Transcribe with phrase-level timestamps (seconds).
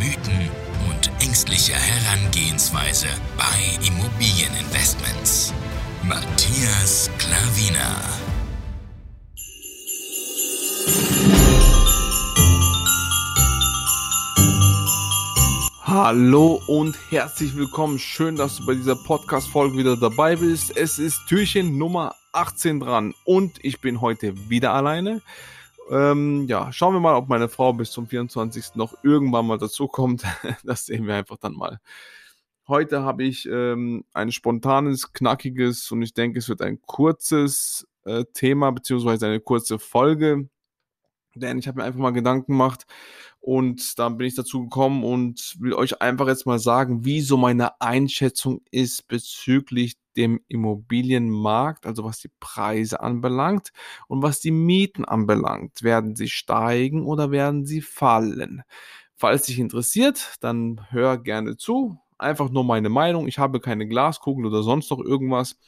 [0.00, 0.48] Mythen
[0.88, 5.52] und ängstliche Herangehensweise bei Immobilieninvestments.
[6.02, 8.00] Matthias Klavina.
[15.84, 17.98] Hallo und herzlich willkommen.
[17.98, 20.74] Schön, dass du bei dieser Podcast-Folge wieder dabei bist.
[20.74, 25.20] Es ist Türchen Nummer 18 dran und ich bin heute wieder alleine.
[25.90, 28.76] Ähm, ja, schauen wir mal, ob meine Frau bis zum 24.
[28.76, 30.22] noch irgendwann mal dazu kommt.
[30.64, 31.80] Das sehen wir einfach dann mal.
[32.68, 38.24] Heute habe ich ähm, ein spontanes, knackiges und ich denke, es wird ein kurzes äh,
[38.32, 40.48] Thema beziehungsweise eine kurze Folge.
[41.34, 42.86] Denn ich habe mir einfach mal Gedanken gemacht
[43.40, 47.36] und dann bin ich dazu gekommen und will euch einfach jetzt mal sagen, wie so
[47.36, 53.70] meine Einschätzung ist bezüglich dem Immobilienmarkt, also was die Preise anbelangt
[54.08, 55.82] und was die Mieten anbelangt.
[55.82, 58.62] Werden sie steigen oder werden sie fallen?
[59.16, 61.98] Falls dich interessiert, dann hör gerne zu.
[62.18, 63.28] Einfach nur meine Meinung.
[63.28, 65.58] Ich habe keine Glaskugel oder sonst noch irgendwas.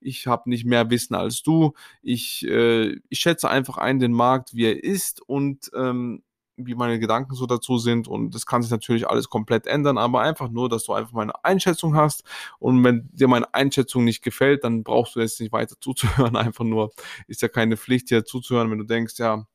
[0.00, 1.72] Ich habe nicht mehr Wissen als du.
[2.02, 6.22] Ich, äh, ich schätze einfach ein den Markt, wie er ist und ähm,
[6.56, 8.08] wie meine Gedanken so dazu sind.
[8.08, 11.44] Und das kann sich natürlich alles komplett ändern, aber einfach nur, dass du einfach meine
[11.44, 12.24] Einschätzung hast.
[12.58, 16.36] Und wenn dir meine Einschätzung nicht gefällt, dann brauchst du jetzt nicht weiter zuzuhören.
[16.36, 16.92] Einfach nur,
[17.26, 19.46] ist ja keine Pflicht, hier zuzuhören, wenn du denkst, ja,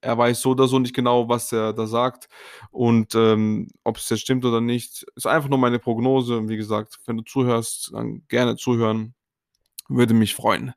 [0.00, 2.28] er weiß so oder so nicht genau, was er da sagt.
[2.70, 6.36] Und ähm, ob es jetzt stimmt oder nicht, ist einfach nur meine Prognose.
[6.36, 9.14] Und wie gesagt, wenn du zuhörst, dann gerne zuhören.
[9.88, 10.72] Würde mich freuen.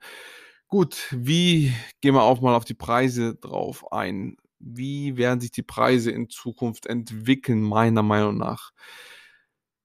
[0.68, 4.38] Gut, wie gehen wir auch mal auf die Preise drauf ein?
[4.60, 8.72] Wie werden sich die Preise in Zukunft entwickeln, meiner Meinung nach.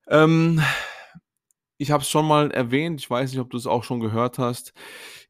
[0.09, 0.62] Ähm,
[1.78, 4.38] ich habe es schon mal erwähnt, ich weiß nicht, ob du es auch schon gehört
[4.38, 4.72] hast.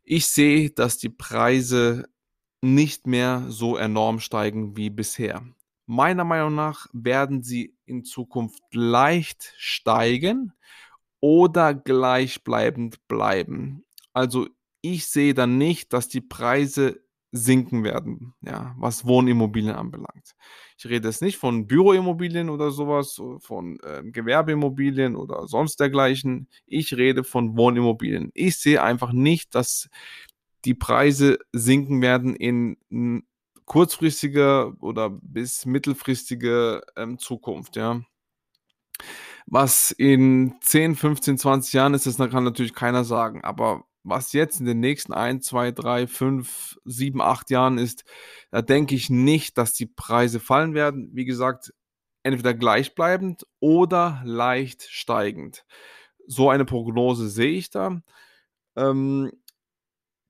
[0.05, 2.09] Ich sehe, dass die Preise
[2.61, 5.43] nicht mehr so enorm steigen wie bisher.
[5.87, 10.53] Meiner Meinung nach werden sie in Zukunft leicht steigen
[11.21, 13.85] oder gleichbleibend bleiben.
[14.13, 14.49] Also
[14.81, 17.03] ich sehe dann nicht, dass die Preise
[17.33, 20.35] sinken werden, ja, was Wohnimmobilien anbelangt.
[20.77, 26.47] Ich rede jetzt nicht von Büroimmobilien oder sowas, von äh, Gewerbeimmobilien oder sonst dergleichen.
[26.67, 28.31] Ich rede von Wohnimmobilien.
[28.35, 29.89] Ich sehe einfach nicht, dass
[30.67, 33.25] die Preise sinken werden in
[33.65, 38.03] kurzfristiger oder bis mittelfristiger ähm, Zukunft, ja.
[39.47, 43.43] Was in 10, 15, 20 Jahren ist, das kann natürlich keiner sagen.
[43.43, 48.05] Aber was jetzt in den nächsten 1, 2, 3, 5, 7, 8 Jahren ist,
[48.51, 51.11] da denke ich nicht, dass die Preise fallen werden.
[51.13, 51.73] Wie gesagt,
[52.23, 55.65] entweder gleichbleibend oder leicht steigend.
[56.27, 58.01] So eine Prognose sehe ich da.
[58.77, 59.31] Ähm,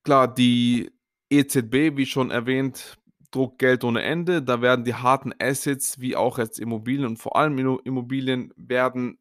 [0.04, 0.90] klar, die
[1.30, 2.98] EZB, wie schon erwähnt,
[3.30, 4.42] druckt Geld ohne Ende.
[4.42, 9.18] Da werden die harten Assets, wie auch jetzt Immobilien und vor allem Immobilien, werden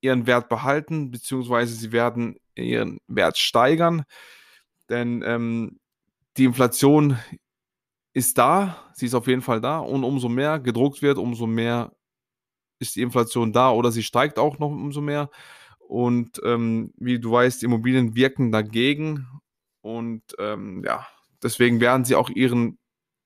[0.00, 4.04] ihren Wert behalten, beziehungsweise sie werden ihren Wert steigern.
[4.88, 5.78] Denn ähm,
[6.36, 7.18] die Inflation
[8.14, 11.92] ist da, sie ist auf jeden Fall da und umso mehr gedruckt wird, umso mehr
[12.80, 15.30] ist die Inflation da oder sie steigt auch noch umso mehr.
[15.78, 19.26] Und ähm, wie du weißt, Immobilien wirken dagegen
[19.80, 21.06] und ähm, ja,
[21.42, 22.78] deswegen werden sie auch ihren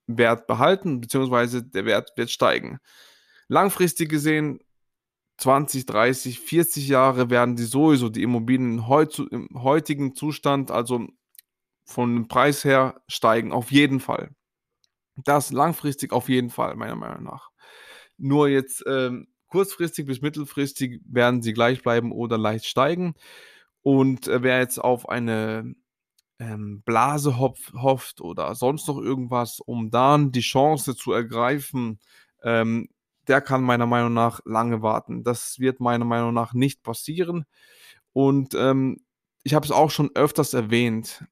[0.06, 2.78] Wert behalten, beziehungsweise der Wert wird steigen.
[3.48, 4.60] Langfristig gesehen
[5.38, 8.78] 20, 30, 40 Jahre werden die sowieso die Immobilien
[9.30, 11.06] im heutigen Zustand, also
[11.84, 13.52] von dem Preis her, steigen.
[13.52, 14.34] Auf jeden Fall.
[15.16, 17.50] Das langfristig auf jeden Fall, meiner Meinung nach.
[18.16, 23.14] Nur jetzt ähm, kurzfristig bis mittelfristig werden sie gleich bleiben oder leicht steigen.
[23.82, 25.74] Und äh, wer jetzt auf eine
[26.38, 32.00] ähm, Blase hofft oder sonst noch irgendwas, um dann die Chance zu ergreifen,
[32.42, 32.88] ähm,
[33.28, 35.24] der kann meiner Meinung nach lange warten.
[35.24, 37.44] Das wird meiner Meinung nach nicht passieren.
[38.12, 38.98] Und ähm,
[39.42, 41.24] ich habe es auch schon öfters erwähnt.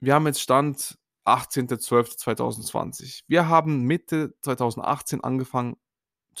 [0.00, 3.22] Wir haben jetzt Stand 18.12.2020.
[3.26, 5.76] Wir haben Mitte 2018 angefangen,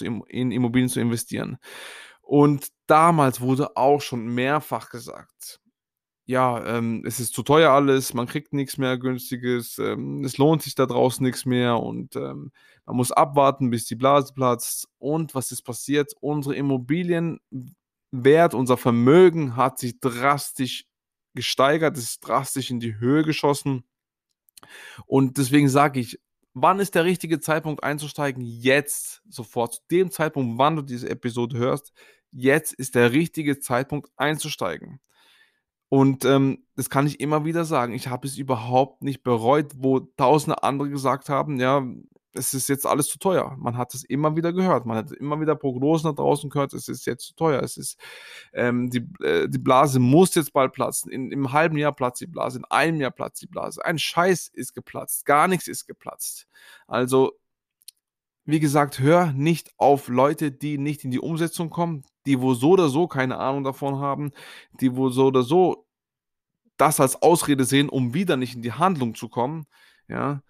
[0.00, 1.58] in Immobilien zu investieren.
[2.20, 5.60] Und damals wurde auch schon mehrfach gesagt,
[6.26, 10.60] ja, ähm, es ist zu teuer alles, man kriegt nichts mehr Günstiges, ähm, es lohnt
[10.62, 12.50] sich da draußen nichts mehr und ähm,
[12.84, 14.88] man muss abwarten, bis die Blase platzt.
[14.98, 16.12] Und was ist passiert?
[16.20, 20.86] Unsere Immobilienwert, unser Vermögen hat sich drastisch
[21.34, 23.84] gesteigert, ist drastisch in die Höhe geschossen.
[25.06, 26.18] Und deswegen sage ich,
[26.54, 28.42] wann ist der richtige Zeitpunkt einzusteigen?
[28.42, 31.92] Jetzt, sofort, zu dem Zeitpunkt, wann du diese Episode hörst,
[32.32, 35.00] jetzt ist der richtige Zeitpunkt einzusteigen.
[35.88, 37.92] Und ähm, das kann ich immer wieder sagen.
[37.92, 41.82] Ich habe es überhaupt nicht bereut, wo tausende andere gesagt haben, ja,
[42.36, 43.56] es ist jetzt alles zu teuer.
[43.58, 44.86] Man hat es immer wieder gehört.
[44.86, 47.62] Man hat immer wieder Prognosen da draußen gehört, es ist jetzt zu teuer.
[47.62, 47.98] Es ist,
[48.52, 51.10] ähm, die, äh, die Blase muss jetzt bald platzen.
[51.10, 53.84] In, Im halben Jahr platzt die Blase, in einem Jahr platzt die Blase.
[53.84, 55.24] Ein Scheiß ist geplatzt.
[55.24, 56.46] Gar nichts ist geplatzt.
[56.86, 57.32] Also,
[58.46, 62.70] wie gesagt, hör nicht auf Leute, die nicht in die Umsetzung kommen, die wo so
[62.70, 64.30] oder so keine Ahnung davon haben,
[64.80, 65.86] die wo so oder so
[66.76, 69.66] das als Ausrede sehen, um wieder nicht in die Handlung zu kommen.
[70.08, 70.42] Ja.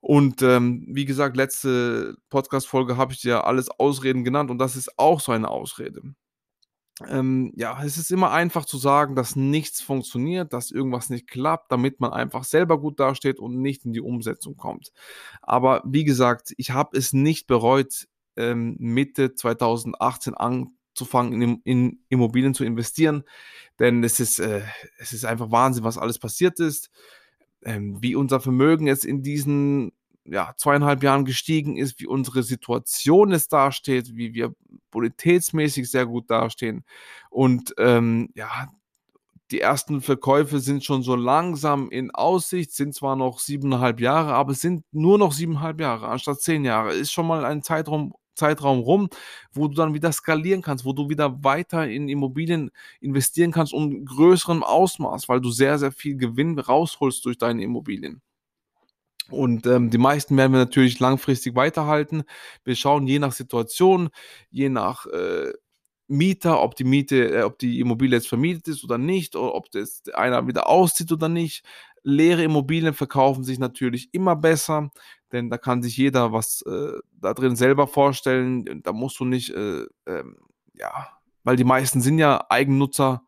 [0.00, 4.96] Und ähm, wie gesagt, letzte Podcast-Folge habe ich dir alles Ausreden genannt und das ist
[4.98, 6.02] auch so eine Ausrede.
[7.06, 11.70] Ähm, ja, es ist immer einfach zu sagen, dass nichts funktioniert, dass irgendwas nicht klappt,
[11.70, 14.92] damit man einfach selber gut dasteht und nicht in die Umsetzung kommt.
[15.42, 22.54] Aber wie gesagt, ich habe es nicht bereut, ähm, Mitte 2018 anzufangen, in, in, Immobilien
[22.54, 23.24] zu investieren,
[23.78, 24.62] denn es ist, äh,
[24.98, 26.90] es ist einfach Wahnsinn, was alles passiert ist
[27.64, 29.92] ähm, wie unser Vermögen jetzt in diesen
[30.30, 34.54] ja, zweieinhalb Jahren gestiegen ist, wie unsere Situation es dasteht, wie wir
[34.90, 36.84] bonitätsmäßig sehr gut dastehen.
[37.30, 38.68] Und ähm, ja,
[39.50, 44.52] die ersten Verkäufe sind schon so langsam in Aussicht, sind zwar noch siebeneinhalb Jahre, aber
[44.52, 46.92] es sind nur noch siebeneinhalb Jahre anstatt zehn Jahre.
[46.94, 49.08] Ist schon mal ein Zeitraum Zeitraum rum,
[49.52, 52.70] wo du dann wieder skalieren kannst, wo du wieder weiter in Immobilien
[53.00, 58.22] investieren kannst und größerem Ausmaß, weil du sehr, sehr viel Gewinn rausholst durch deine Immobilien.
[59.30, 62.22] Und ähm, die meisten werden wir natürlich langfristig weiterhalten.
[62.64, 64.08] Wir schauen je nach Situation,
[64.50, 65.52] je nach äh,
[66.08, 69.70] Mieter, ob die Miete, äh, ob die Immobilie jetzt vermietet ist oder nicht, oder ob
[69.70, 71.64] das einer wieder auszieht oder nicht.
[72.02, 74.90] Leere Immobilien verkaufen sich natürlich immer besser,
[75.30, 78.82] denn da kann sich jeder was äh, da drin selber vorstellen.
[78.82, 80.38] Da musst du nicht, äh, ähm,
[80.72, 81.08] ja,
[81.44, 83.27] weil die meisten sind ja Eigennutzer.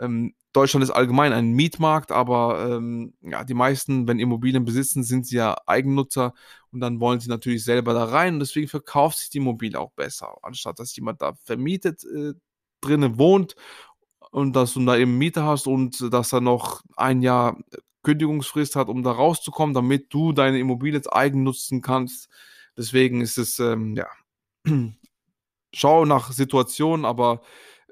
[0.00, 5.26] Ähm, Deutschland ist allgemein ein Mietmarkt, aber ähm, ja, die meisten, wenn Immobilien besitzen, sind
[5.26, 6.34] sie ja Eigennutzer
[6.70, 9.92] und dann wollen sie natürlich selber da rein und deswegen verkauft sich die Immobilie auch
[9.92, 12.34] besser, anstatt dass jemand da vermietet äh,
[12.80, 13.56] drinnen wohnt
[14.30, 17.56] und dass du da eben Miete hast und dass er noch ein Jahr
[18.02, 22.28] Kündigungsfrist hat, um da rauszukommen, damit du deine Immobilie jetzt eigen nutzen kannst.
[22.76, 24.06] Deswegen ist es, ähm, ja,
[25.74, 27.42] schau nach Situationen, aber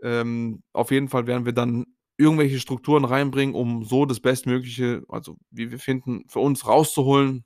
[0.02, 1.86] ähm, auf jeden Fall werden wir dann
[2.18, 7.44] irgendwelche Strukturen reinbringen, um so das Bestmögliche, also wie wir finden, für uns rauszuholen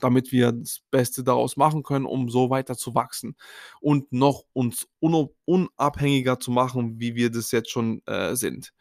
[0.00, 3.36] damit wir das Beste daraus machen können, um so weiter zu wachsen
[3.80, 4.86] und noch uns
[5.44, 8.72] unabhängiger zu machen, wie wir das jetzt schon äh, sind.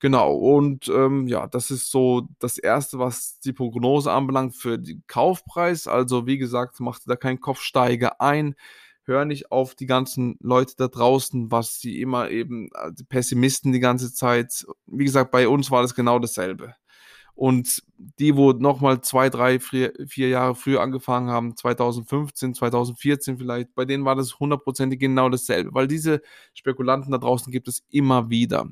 [0.00, 5.02] Genau, und ähm, ja, das ist so das Erste, was die Prognose anbelangt für den
[5.06, 5.86] Kaufpreis.
[5.88, 8.54] Also wie gesagt, macht da keinen Kopfsteiger ein.
[9.04, 13.72] Hör nicht auf die ganzen Leute da draußen, was sie immer eben, äh, die Pessimisten
[13.72, 14.66] die ganze Zeit.
[14.86, 16.74] Wie gesagt, bei uns war das genau dasselbe.
[17.34, 19.92] Und die, wo nochmal zwei, drei, vier
[20.28, 25.88] Jahre früher angefangen haben, 2015, 2014 vielleicht, bei denen war das hundertprozentig genau dasselbe, weil
[25.88, 26.22] diese
[26.54, 28.68] Spekulanten da draußen gibt es immer wieder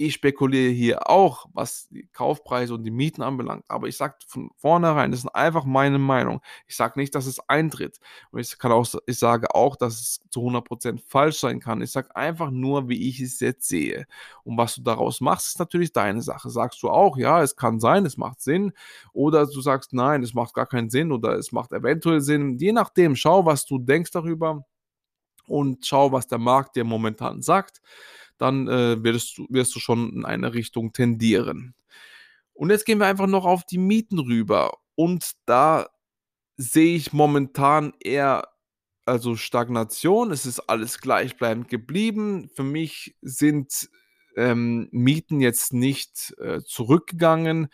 [0.00, 3.64] ich spekuliere hier auch, was die Kaufpreise und die Mieten anbelangt.
[3.66, 6.40] Aber ich sage von vornherein, das ist einfach meine Meinung.
[6.68, 7.98] Ich sage nicht, dass es eintritt.
[8.30, 11.82] Und ich, kann auch, ich sage auch, dass es zu 100% falsch sein kann.
[11.82, 14.06] Ich sage einfach nur, wie ich es jetzt sehe.
[14.44, 16.48] Und was du daraus machst, ist natürlich deine Sache.
[16.48, 18.72] Sagst du auch, ja, es kann sein, es macht Sinn.
[19.12, 22.56] Oder du sagst, nein, es macht gar keinen Sinn oder es macht eventuell Sinn.
[22.58, 24.64] Je nachdem, schau, was du denkst darüber
[25.48, 27.80] und schau, was der Markt dir momentan sagt
[28.38, 31.74] dann äh, wirst, du, wirst du schon in eine Richtung tendieren.
[32.54, 34.78] Und jetzt gehen wir einfach noch auf die Mieten rüber.
[34.94, 35.86] Und da
[36.56, 38.48] sehe ich momentan eher
[39.04, 40.30] also Stagnation.
[40.32, 42.50] Es ist alles gleichbleibend geblieben.
[42.54, 43.88] Für mich sind
[44.36, 47.68] ähm, Mieten jetzt nicht äh, zurückgegangen.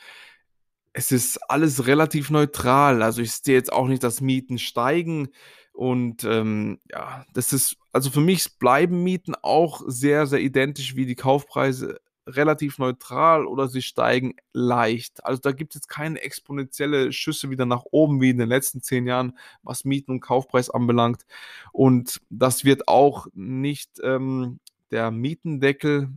[0.93, 3.03] Es ist alles relativ neutral.
[3.03, 5.29] Also ich sehe jetzt auch nicht, dass Mieten steigen.
[5.75, 11.05] Und ähm, ja, das ist, also für mich bleiben Mieten auch sehr, sehr identisch wie
[11.05, 15.25] die Kaufpreise relativ neutral oder sie steigen leicht.
[15.27, 18.83] Also da gibt es jetzt keine exponentielle Schüsse wieder nach oben wie in den letzten
[18.83, 21.27] zehn Jahren, was Mieten und Kaufpreis anbelangt.
[21.73, 24.61] Und das wird auch nicht ähm,
[24.93, 26.09] der Mietendeckel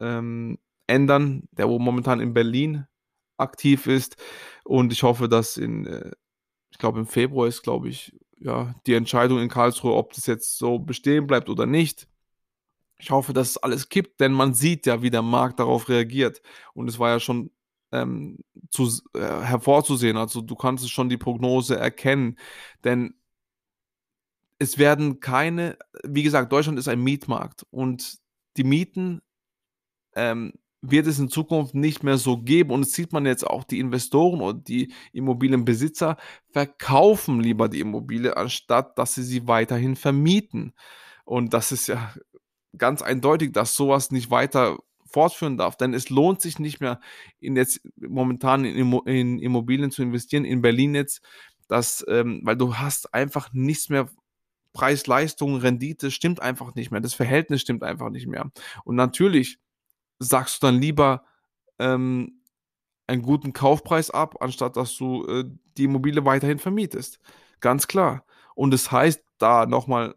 [0.00, 2.86] ähm, ändern, der momentan in Berlin
[3.38, 4.16] aktiv ist.
[4.64, 6.12] Und ich hoffe, dass in, äh,
[6.70, 10.58] ich glaube, im Februar ist, glaube ich, ja, die Entscheidung in Karlsruhe, ob das jetzt
[10.58, 12.08] so bestehen bleibt oder nicht.
[12.98, 16.42] Ich hoffe, dass es alles kippt, denn man sieht ja, wie der Markt darauf reagiert.
[16.74, 17.50] Und es war ja schon
[17.92, 18.38] ähm,
[18.70, 20.16] zu, äh, hervorzusehen.
[20.16, 22.38] Also du kannst es schon die Prognose erkennen.
[22.84, 23.14] Denn
[24.58, 28.18] es werden keine, wie gesagt, Deutschland ist ein Mietmarkt und
[28.56, 29.22] die Mieten
[30.16, 32.70] ähm, wird es in Zukunft nicht mehr so geben.
[32.70, 36.16] Und das sieht man jetzt auch, die Investoren und die Immobilienbesitzer
[36.50, 40.72] verkaufen lieber die Immobilie, anstatt dass sie sie weiterhin vermieten.
[41.24, 42.14] Und das ist ja
[42.76, 45.76] ganz eindeutig, dass sowas nicht weiter fortführen darf.
[45.76, 47.00] Denn es lohnt sich nicht mehr,
[47.40, 51.22] in jetzt momentan in, Immobilien zu investieren, in Berlin jetzt,
[51.66, 54.08] dass, ähm, weil du hast einfach nichts mehr
[54.72, 57.00] Preis, Leistung, Rendite stimmt einfach nicht mehr.
[57.00, 58.50] Das Verhältnis stimmt einfach nicht mehr.
[58.84, 59.58] Und natürlich
[60.18, 61.24] sagst du dann lieber
[61.78, 62.40] ähm,
[63.06, 65.44] einen guten Kaufpreis ab, anstatt dass du äh,
[65.76, 67.20] die Immobilie weiterhin vermietest.
[67.60, 68.24] Ganz klar.
[68.54, 70.14] Und das heißt, da nochmal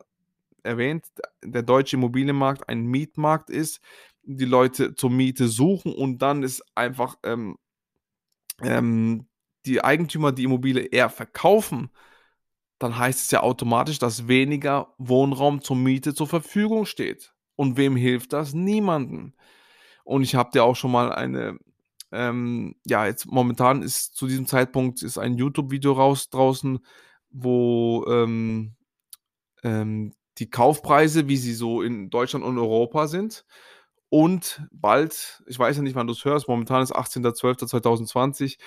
[0.63, 1.05] erwähnt,
[1.43, 3.81] der deutsche Immobilienmarkt ein Mietmarkt ist,
[4.24, 7.58] die Leute zur Miete suchen und dann ist einfach ähm,
[8.62, 9.27] ähm,
[9.65, 11.89] die Eigentümer die Immobilie eher verkaufen,
[12.79, 17.34] dann heißt es ja automatisch, dass weniger Wohnraum zur Miete zur Verfügung steht.
[17.55, 18.53] Und wem hilft das?
[18.53, 19.36] Niemanden.
[20.03, 21.58] Und ich habe dir auch schon mal eine,
[22.12, 26.79] ähm, ja, jetzt momentan ist zu diesem Zeitpunkt ist ein YouTube-Video raus draußen,
[27.29, 28.75] wo ähm,
[29.63, 33.46] ähm, die Kaufpreise, wie sie so in Deutschland und Europa sind.
[34.10, 38.58] Und bald, ich weiß ja nicht, wann du es hörst, momentan ist 18.12.2020,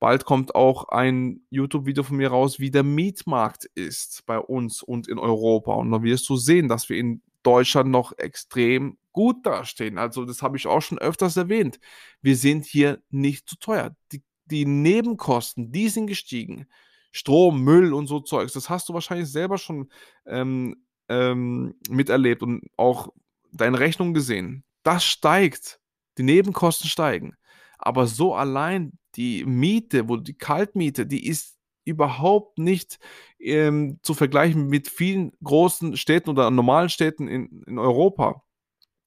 [0.00, 5.06] bald kommt auch ein YouTube-Video von mir raus, wie der Mietmarkt ist bei uns und
[5.06, 5.72] in Europa.
[5.74, 9.98] Und dann wirst du sehen, dass wir in Deutschland noch extrem gut dastehen.
[9.98, 11.80] Also das habe ich auch schon öfters erwähnt.
[12.22, 13.96] Wir sind hier nicht zu teuer.
[14.12, 16.68] Die, die Nebenkosten, die sind gestiegen.
[17.10, 19.90] Strom, Müll und so Zeugs, das hast du wahrscheinlich selber schon
[20.24, 20.76] ähm,
[21.08, 23.08] ähm, miterlebt und auch
[23.50, 24.62] deine Rechnung gesehen.
[24.84, 25.80] Das steigt.
[26.16, 27.34] Die Nebenkosten steigen.
[27.76, 33.00] Aber so allein die Miete, wo die Kaltmiete, die ist überhaupt nicht
[33.40, 38.44] ähm, zu vergleichen mit vielen großen Städten oder normalen Städten in, in Europa.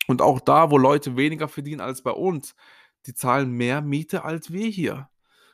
[0.07, 2.55] Und auch da, wo Leute weniger verdienen als bei uns,
[3.05, 5.09] die zahlen mehr Miete als wir hier.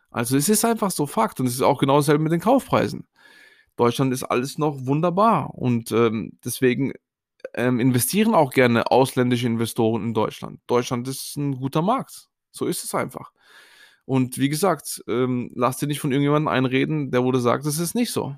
[0.09, 3.07] Also es ist einfach so Fakt und es ist auch genau dasselbe mit den Kaufpreisen.
[3.75, 6.93] Deutschland ist alles noch wunderbar und ähm, deswegen
[7.53, 10.59] ähm, investieren auch gerne ausländische Investoren in Deutschland.
[10.67, 12.27] Deutschland ist ein guter Markt.
[12.51, 13.31] So ist es einfach.
[14.05, 17.93] Und wie gesagt, ähm, lass dir nicht von irgendjemandem einreden, der wurde sagt, es ist
[17.93, 18.35] nicht so.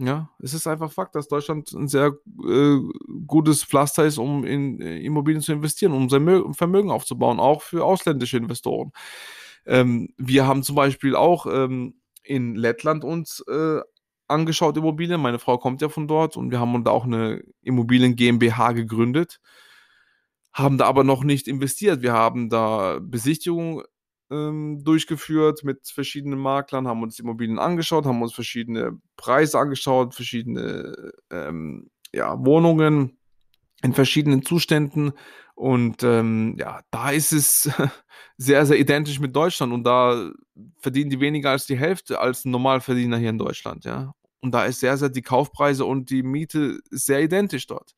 [0.00, 2.78] Ja, es ist einfach Fakt, dass Deutschland ein sehr äh,
[3.26, 7.84] gutes Pflaster ist, um in äh, Immobilien zu investieren, um sein Vermögen aufzubauen, auch für
[7.84, 8.92] ausländische Investoren.
[9.66, 13.80] Ähm, wir haben zum Beispiel auch ähm, in Lettland uns äh,
[14.28, 15.20] angeschaut, Immobilien.
[15.20, 19.40] Meine Frau kommt ja von dort und wir haben da auch eine Immobilien GmbH gegründet,
[20.52, 22.02] haben da aber noch nicht investiert.
[22.02, 23.82] Wir haben da Besichtigungen
[24.30, 31.12] ähm, durchgeführt mit verschiedenen Maklern, haben uns Immobilien angeschaut, haben uns verschiedene Preise angeschaut, verschiedene
[31.30, 33.18] ähm, ja, Wohnungen
[33.82, 35.12] in verschiedenen Zuständen.
[35.54, 37.70] Und ähm, ja, da ist es
[38.36, 40.30] sehr, sehr identisch mit Deutschland und da
[40.78, 44.14] verdienen die weniger als die Hälfte als ein Normalverdiener hier in Deutschland, ja.
[44.40, 47.96] Und da ist sehr, sehr die Kaufpreise und die Miete sehr identisch dort.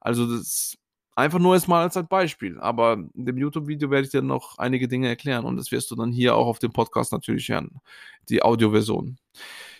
[0.00, 0.76] Also das
[1.16, 2.60] einfach nur jetzt mal als ein Beispiel.
[2.60, 5.96] Aber in dem YouTube-Video werde ich dir noch einige Dinge erklären und das wirst du
[5.96, 7.80] dann hier auch auf dem Podcast natürlich hören,
[8.28, 9.18] die Audioversion.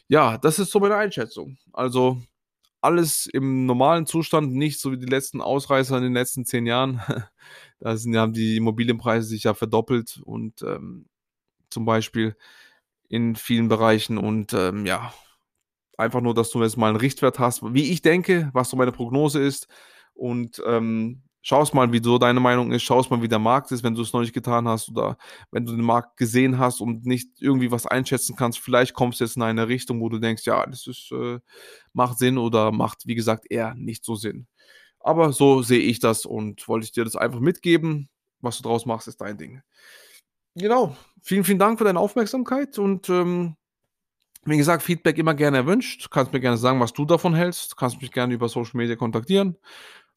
[0.09, 1.59] Ja, das ist so meine Einschätzung.
[1.73, 2.19] Also
[2.81, 7.01] alles im normalen Zustand, nicht so wie die letzten Ausreißer in den letzten zehn Jahren.
[7.79, 11.05] Da sind, haben die Immobilienpreise sich ja verdoppelt und ähm,
[11.69, 12.35] zum Beispiel
[13.07, 15.13] in vielen Bereichen und ähm, ja,
[15.99, 18.93] einfach nur, dass du jetzt mal einen Richtwert hast, wie ich denke, was so meine
[18.93, 19.69] Prognose ist
[20.15, 23.85] und ähm, schaust mal, wie so deine Meinung ist, schaust mal, wie der Markt ist,
[23.85, 25.17] wenn du es noch nicht getan hast oder
[25.53, 29.25] wenn du den Markt gesehen hast und nicht irgendwie was einschätzen kannst, vielleicht kommst du
[29.25, 31.39] jetzt in eine Richtung, wo du denkst, ja, das ist, äh,
[31.93, 34.49] macht Sinn oder macht, wie gesagt, eher nicht so Sinn.
[34.99, 38.09] Aber so sehe ich das und wollte ich dir das einfach mitgeben.
[38.41, 39.63] Was du draus machst, ist dein Ding.
[40.57, 40.97] Genau.
[41.23, 43.55] Vielen, vielen Dank für deine Aufmerksamkeit und ähm,
[44.45, 46.11] wie gesagt, Feedback immer gerne erwünscht.
[46.11, 47.77] Kannst mir gerne sagen, was du davon hältst.
[47.77, 49.57] Kannst mich gerne über Social Media kontaktieren.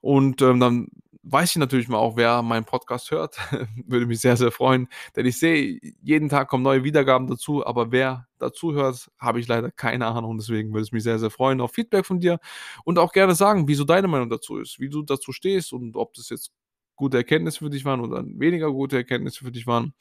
[0.02, 0.88] Und ähm, dann
[1.24, 3.38] weiß ich natürlich mal auch, wer meinen Podcast hört.
[3.88, 4.88] Würde mich sehr, sehr freuen.
[5.16, 9.48] Denn ich sehe, jeden Tag kommen neue Wiedergaben dazu, aber wer dazu hört, habe ich
[9.48, 10.38] leider keine Ahnung.
[10.38, 12.40] Deswegen würde es mich sehr, sehr freuen auf Feedback von dir
[12.86, 16.14] und auch gerne sagen, wieso deine Meinung dazu ist, wie du dazu stehst und ob
[16.14, 16.52] das jetzt
[16.96, 19.94] gute Erkenntnisse für dich waren oder weniger gute Erkenntnisse für dich waren.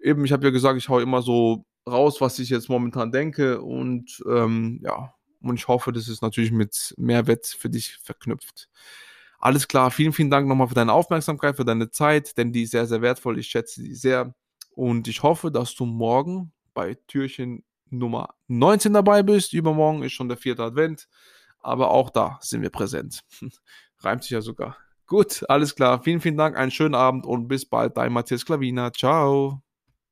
[0.00, 3.60] Eben, ich habe ja gesagt, ich haue immer so raus, was ich jetzt momentan denke
[3.60, 8.68] und ähm, ja, und ich hoffe, das ist natürlich mit Mehrwert für dich verknüpft.
[9.38, 12.72] Alles klar, vielen, vielen Dank nochmal für deine Aufmerksamkeit, für deine Zeit, denn die ist
[12.72, 13.38] sehr, sehr wertvoll.
[13.38, 14.34] Ich schätze sie sehr.
[14.74, 19.52] Und ich hoffe, dass du morgen bei Türchen Nummer 19 dabei bist.
[19.52, 21.08] Übermorgen ist schon der vierte Advent.
[21.60, 23.24] Aber auch da sind wir präsent.
[23.98, 24.76] Reimt sich ja sogar.
[25.06, 26.02] Gut, alles klar.
[26.02, 26.56] Vielen, vielen Dank.
[26.56, 27.96] Einen schönen Abend und bis bald.
[27.96, 28.92] Dein Matthias Klavina.
[28.92, 29.62] Ciao.